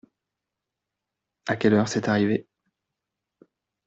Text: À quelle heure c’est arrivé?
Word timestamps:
À 1.45 1.55
quelle 1.57 1.75
heure 1.75 1.87
c’est 1.87 2.07
arrivé? 2.09 2.47